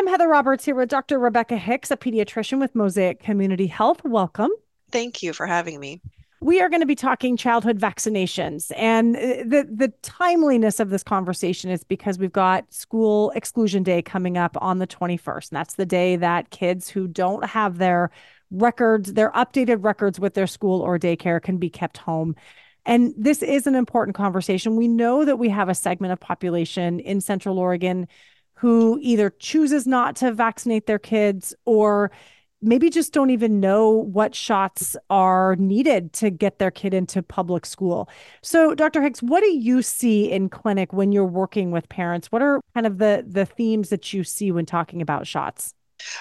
[0.00, 1.18] I'm Heather Roberts here with Dr.
[1.18, 4.02] Rebecca Hicks, a pediatrician with Mosaic Community Health.
[4.02, 4.48] Welcome.
[4.90, 6.00] Thank you for having me.
[6.40, 8.72] We are going to be talking childhood vaccinations.
[8.78, 14.00] And uh, the, the timeliness of this conversation is because we've got school exclusion day
[14.00, 15.50] coming up on the 21st.
[15.50, 18.10] And that's the day that kids who don't have their
[18.50, 22.36] records, their updated records with their school or daycare can be kept home.
[22.86, 24.76] And this is an important conversation.
[24.76, 28.08] We know that we have a segment of population in Central Oregon
[28.60, 32.10] who either chooses not to vaccinate their kids or
[32.60, 37.64] maybe just don't even know what shots are needed to get their kid into public
[37.64, 38.06] school.
[38.42, 39.00] So, Dr.
[39.00, 42.30] Hicks, what do you see in clinic when you're working with parents?
[42.30, 45.72] What are kind of the the themes that you see when talking about shots?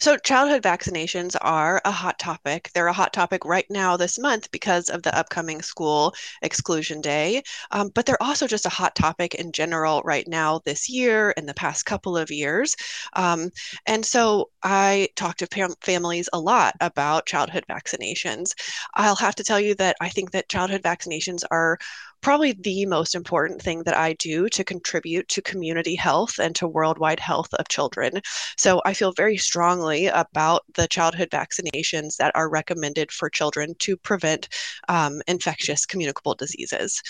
[0.00, 2.70] So, childhood vaccinations are a hot topic.
[2.74, 7.42] They're a hot topic right now this month because of the upcoming school exclusion day.
[7.70, 11.48] Um, but they're also just a hot topic in general right now this year and
[11.48, 12.74] the past couple of years.
[13.14, 13.50] Um,
[13.86, 18.52] and so, I talk to fam- families a lot about childhood vaccinations.
[18.94, 21.78] I'll have to tell you that I think that childhood vaccinations are
[22.24, 26.66] probably the most important thing that I do to contribute to community health and to
[26.66, 28.22] worldwide health of children.
[28.56, 33.98] So I feel very strongly about the childhood vaccinations that are recommended for children to
[33.98, 34.48] prevent
[34.88, 37.02] um, infectious communicable diseases.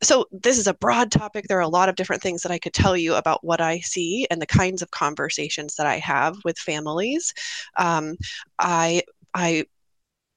[0.00, 1.46] So, this is a broad topic.
[1.48, 3.80] There are a lot of different things that I could tell you about what I
[3.80, 7.34] see and the kinds of conversations that I have with families.
[7.76, 8.16] Um,
[8.60, 9.02] I
[9.34, 9.64] I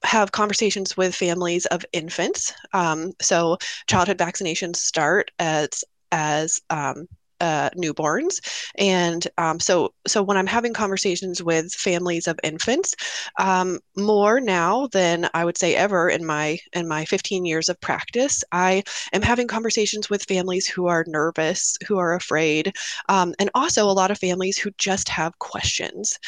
[0.04, 2.54] have conversations with families of infants.
[2.74, 3.58] Um, so
[3.88, 7.08] childhood vaccinations start as as um,
[7.42, 8.40] uh, newborns.
[8.76, 12.96] And um, so, so when I'm having conversations with families of infants,
[13.40, 17.82] um, more now than I would say ever in my in my 15 years of
[17.82, 22.74] practice, I am having conversations with families who are nervous, who are afraid,
[23.10, 26.20] um, and also a lot of families who just have questions.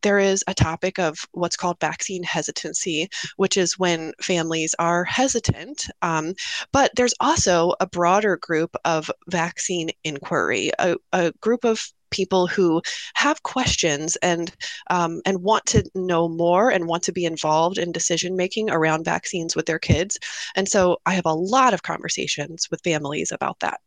[0.00, 5.88] There is a topic of what's called vaccine hesitancy, which is when families are hesitant.
[6.00, 6.34] Um,
[6.72, 12.80] but there's also a broader group of vaccine inquiry a, a group of people who
[13.14, 14.54] have questions and
[14.90, 19.04] um, and want to know more and want to be involved in decision making around
[19.04, 20.18] vaccines with their kids.
[20.54, 23.80] And so I have a lot of conversations with families about that.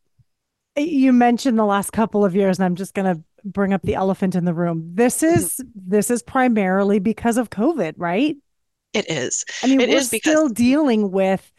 [0.75, 3.95] You mentioned the last couple of years, and I'm just going to bring up the
[3.95, 4.91] elephant in the room.
[4.93, 5.37] This mm-hmm.
[5.37, 8.35] is this is primarily because of COVID, right?
[8.91, 9.45] It is.
[9.63, 10.31] I mean, it we're is because...
[10.31, 11.49] still dealing with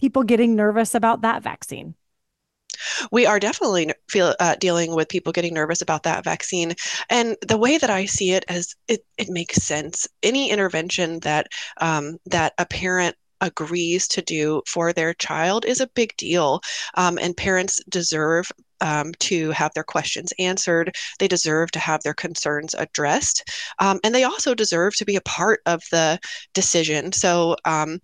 [0.00, 1.94] people getting nervous about that vaccine
[3.10, 6.74] we are definitely feel uh, dealing with people getting nervous about that vaccine
[7.10, 11.46] and the way that i see it as it, it makes sense any intervention that
[11.80, 16.60] um, that a parent agrees to do for their child is a big deal.
[16.94, 18.50] Um, and parents deserve
[18.80, 20.94] um, to have their questions answered.
[21.18, 23.50] They deserve to have their concerns addressed.
[23.78, 26.18] Um, and they also deserve to be a part of the
[26.54, 27.12] decision.
[27.12, 28.00] So um,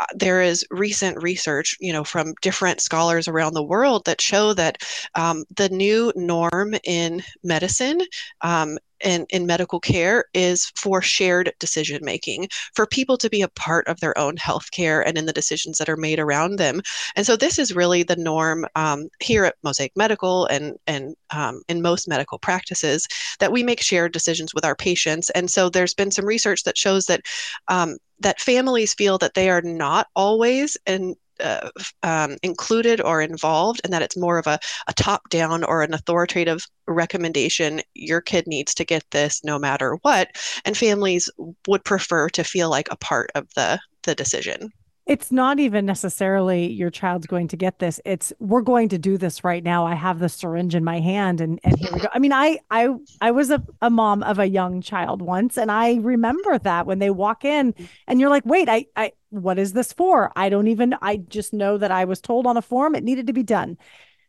[0.00, 4.52] uh, there is recent research, you know, from different scholars around the world that show
[4.54, 4.78] that
[5.14, 8.00] um, the new norm in medicine
[8.40, 13.48] um, in, in medical care is for shared decision making, for people to be a
[13.48, 16.80] part of their own healthcare and in the decisions that are made around them.
[17.16, 21.62] And so this is really the norm um, here at Mosaic Medical and and um,
[21.68, 23.06] in most medical practices
[23.40, 25.30] that we make shared decisions with our patients.
[25.30, 27.22] And so there's been some research that shows that
[27.68, 31.70] um, that families feel that they are not always and uh,
[32.02, 35.94] um, included or involved, and that it's more of a, a top down or an
[35.94, 37.80] authoritative recommendation.
[37.94, 40.36] Your kid needs to get this no matter what.
[40.64, 41.30] And families
[41.66, 44.72] would prefer to feel like a part of the, the decision
[45.08, 47.98] it's not even necessarily your child's going to get this.
[48.04, 49.86] It's we're going to do this right now.
[49.86, 52.08] I have the syringe in my hand and and here we go.
[52.12, 52.90] I mean i i
[53.22, 56.98] i was a, a mom of a young child once and i remember that when
[56.98, 57.74] they walk in
[58.06, 60.32] and you're like wait i i what is this for?
[60.36, 63.26] I don't even i just know that i was told on a form it needed
[63.28, 63.78] to be done.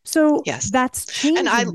[0.06, 0.72] So yes.
[0.72, 1.66] that's changing and i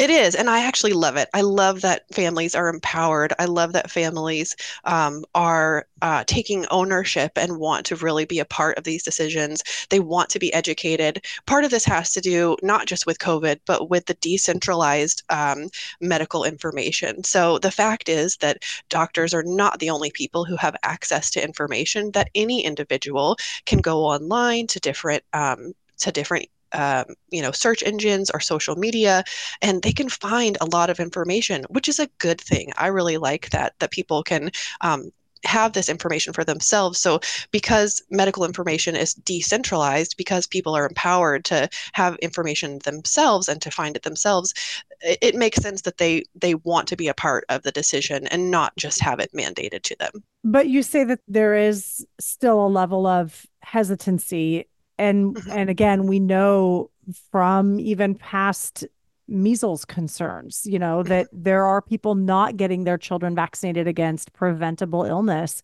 [0.00, 1.28] it is, and I actually love it.
[1.34, 3.34] I love that families are empowered.
[3.38, 8.46] I love that families um, are uh, taking ownership and want to really be a
[8.46, 9.62] part of these decisions.
[9.90, 11.26] They want to be educated.
[11.44, 15.68] Part of this has to do not just with COVID, but with the decentralized um,
[16.00, 17.22] medical information.
[17.22, 21.44] So the fact is that doctors are not the only people who have access to
[21.44, 22.12] information.
[22.12, 23.36] That any individual
[23.66, 28.76] can go online to different um, to different um, you know search engines or social
[28.76, 29.24] media
[29.62, 33.16] and they can find a lot of information which is a good thing i really
[33.16, 34.50] like that that people can
[34.80, 35.10] um,
[35.44, 37.00] have this information for themselves.
[37.00, 37.20] So,
[37.50, 43.70] because medical information is decentralized, because people are empowered to have information themselves and to
[43.70, 44.54] find it themselves,
[45.00, 48.26] it, it makes sense that they they want to be a part of the decision
[48.28, 50.12] and not just have it mandated to them.
[50.44, 54.66] But you say that there is still a level of hesitancy
[55.00, 55.50] and mm-hmm.
[55.50, 56.90] and again we know
[57.32, 58.86] from even past
[59.30, 65.04] measles concerns, you know, that there are people not getting their children vaccinated against preventable
[65.04, 65.62] illness.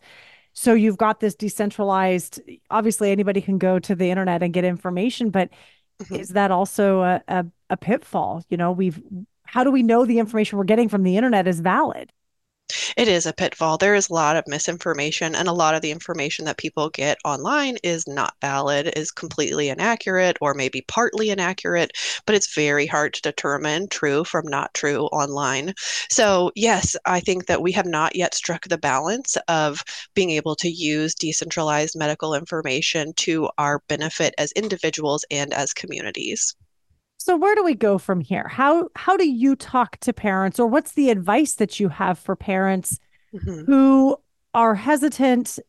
[0.53, 2.39] So you've got this decentralized,
[2.71, 5.49] obviously anybody can go to the internet and get information, but
[6.01, 6.15] mm-hmm.
[6.15, 8.43] is that also a, a, a pitfall?
[8.49, 9.01] You know, we've,
[9.43, 12.11] how do we know the information we're getting from the internet is valid?
[12.97, 13.77] It is a pitfall.
[13.77, 17.17] There is a lot of misinformation, and a lot of the information that people get
[17.23, 21.91] online is not valid, is completely inaccurate, or maybe partly inaccurate,
[22.25, 25.73] but it's very hard to determine true from not true online.
[26.09, 29.83] So, yes, I think that we have not yet struck the balance of
[30.13, 36.55] being able to use decentralized medical information to our benefit as individuals and as communities.
[37.27, 38.47] So where do we go from here?
[38.47, 42.37] How how do you talk to parents or what's the advice that you have for
[42.37, 43.01] parents
[43.33, 43.65] mm-hmm.
[43.65, 44.15] who
[44.53, 45.59] are hesitant,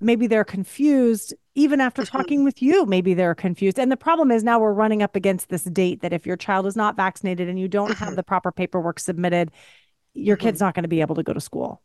[0.00, 2.14] maybe they're confused even after mm-hmm.
[2.14, 3.78] talking with you, maybe they're confused.
[3.78, 6.66] And the problem is now we're running up against this date that if your child
[6.66, 8.16] is not vaccinated and you don't have mm-hmm.
[8.16, 9.50] the proper paperwork submitted,
[10.12, 10.46] your mm-hmm.
[10.46, 11.80] kid's not going to be able to go to school.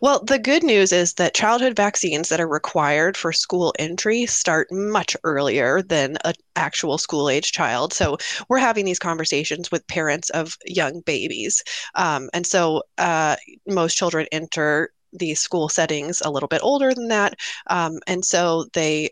[0.00, 4.68] Well, the good news is that childhood vaccines that are required for school entry start
[4.70, 7.92] much earlier than an actual school age child.
[7.92, 8.16] So
[8.48, 11.62] we're having these conversations with parents of young babies.
[11.94, 17.08] Um, and so uh, most children enter these school settings a little bit older than
[17.08, 17.34] that
[17.68, 19.10] um, and so they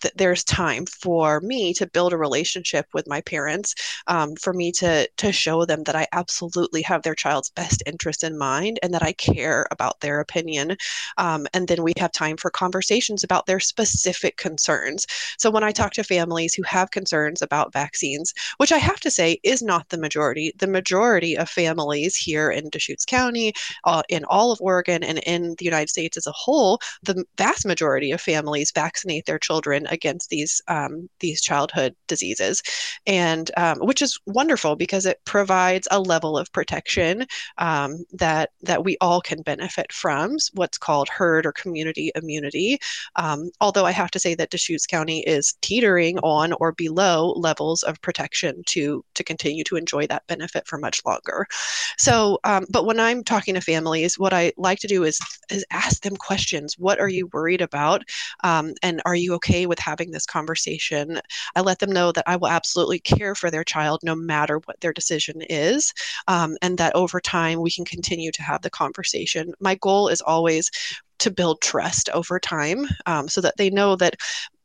[0.00, 3.74] th- there's time for me to build a relationship with my parents
[4.06, 8.24] um, for me to to show them that i absolutely have their child's best interest
[8.24, 10.76] in mind and that i care about their opinion
[11.16, 15.06] um, and then we have time for conversations about their specific concerns.
[15.38, 19.10] So when i talk to families who have concerns about vaccines which i have to
[19.10, 23.52] say is not the majority the majority of families here in deschutes county
[23.84, 27.24] uh, in all of oregon and in in the United States as a whole, the
[27.36, 32.62] vast majority of families vaccinate their children against these um, these childhood diseases,
[33.06, 37.26] and um, which is wonderful because it provides a level of protection
[37.58, 40.36] um, that that we all can benefit from.
[40.54, 42.78] What's called herd or community immunity.
[43.16, 47.82] Um, although I have to say that Deschutes County is teetering on or below levels
[47.82, 51.46] of protection to to continue to enjoy that benefit for much longer.
[51.96, 55.18] So, um, but when I'm talking to families, what I like to do is
[55.50, 56.78] is ask them questions.
[56.78, 58.02] What are you worried about?
[58.44, 61.20] Um, and are you okay with having this conversation?
[61.56, 64.80] I let them know that I will absolutely care for their child no matter what
[64.80, 65.92] their decision is,
[66.26, 69.52] um, and that over time we can continue to have the conversation.
[69.60, 70.70] My goal is always
[71.18, 74.16] to build trust over time um, so that they know that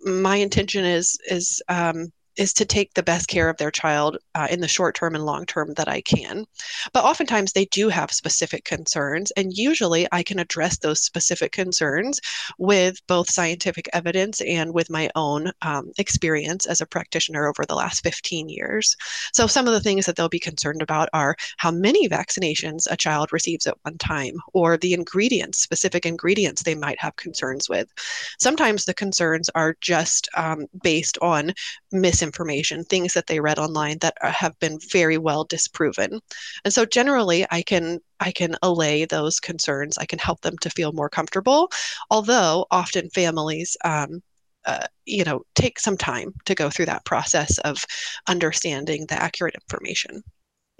[0.06, 4.47] my intention is is um, is to take the best care of their child uh,
[4.50, 6.45] in the short term and long term that I can.
[6.94, 12.19] But oftentimes they do have specific concerns, and usually I can address those specific concerns
[12.57, 17.75] with both scientific evidence and with my own um, experience as a practitioner over the
[17.75, 18.95] last 15 years.
[19.33, 22.97] So, some of the things that they'll be concerned about are how many vaccinations a
[22.97, 27.88] child receives at one time, or the ingredients, specific ingredients they might have concerns with.
[28.39, 31.53] Sometimes the concerns are just um, based on
[31.91, 36.20] mis misinformation, things that they read online that have been very well disproven.
[36.64, 39.97] And so generally I can I can allay those concerns.
[39.97, 41.69] I can help them to feel more comfortable.
[42.09, 44.21] Although often families um,
[44.66, 47.83] uh, you know take some time to go through that process of
[48.28, 50.24] understanding the accurate information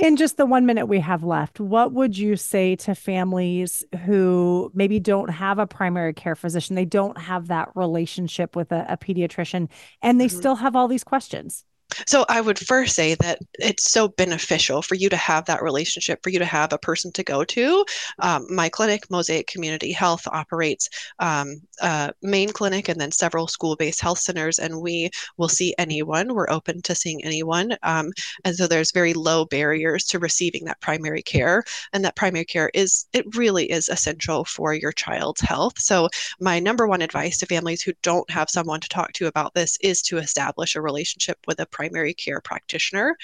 [0.04, 4.70] in just the one minute we have left, what would you say to families who
[4.74, 6.76] maybe don't have a primary care physician?
[6.76, 9.70] They don't have that relationship with a, a pediatrician
[10.02, 10.38] and they mm-hmm.
[10.38, 11.64] still have all these questions?
[12.08, 16.22] So I would first say that it's so beneficial for you to have that relationship,
[16.24, 17.86] for you to have a person to go to.
[18.20, 24.02] Um, my clinic, Mosaic Community Health, operates um, a main clinic and then several school-based
[24.02, 26.34] health centers, and we will see anyone.
[26.34, 28.12] We're open to seeing anyone, um,
[28.44, 31.64] and so there's very low barriers to receiving that primary care.
[31.94, 35.80] And that primary care is it really is essential for your child's health.
[35.80, 36.10] So
[36.40, 39.78] my number one advice to families who don't have someone to talk to about this
[39.82, 41.83] is to establish a relationship with a primary
[42.14, 43.18] care practitioner.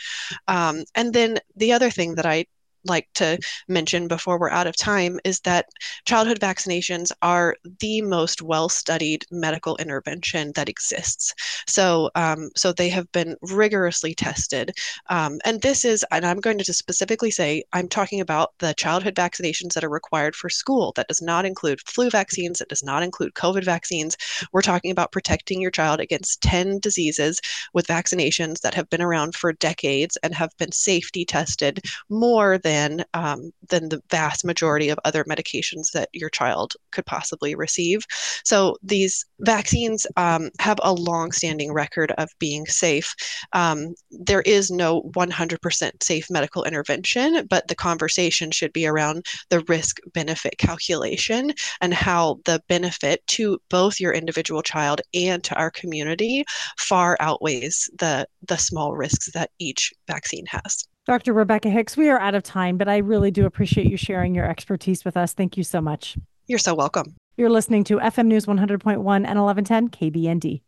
[0.47, 2.45] Um, and then the other thing that I
[2.85, 5.67] like to mention before we're out of time is that
[6.05, 11.33] childhood vaccinations are the most well-studied medical intervention that exists.
[11.67, 14.71] So, um, so they have been rigorously tested,
[15.09, 18.73] um, and this is, and I'm going to just specifically say, I'm talking about the
[18.75, 20.93] childhood vaccinations that are required for school.
[20.95, 22.59] That does not include flu vaccines.
[22.59, 24.15] That does not include COVID vaccines.
[24.51, 27.39] We're talking about protecting your child against 10 diseases
[27.73, 33.03] with vaccinations that have been around for decades and have been safety tested more than
[33.15, 38.01] um, than the vast majority of other medications that your child could possibly receive.
[38.43, 43.15] So these vaccines um, have a long-standing record of being safe.
[43.53, 49.61] Um, there is no 100% safe medical intervention, but the conversation should be around the
[49.61, 56.45] risk-benefit calculation and how the benefit to both your individual child and to our community
[56.77, 60.88] far outweighs the the small risks that each vaccine has.
[61.05, 61.33] Dr.
[61.33, 64.45] Rebecca Hicks, we are out of time, but I really do appreciate you sharing your
[64.45, 65.33] expertise with us.
[65.33, 66.17] Thank you so much.
[66.47, 67.15] You're so welcome.
[67.37, 70.61] You're listening to FM News 100.1 and 1110 KBND.